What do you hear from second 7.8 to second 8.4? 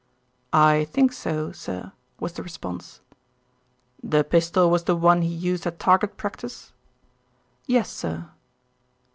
sir."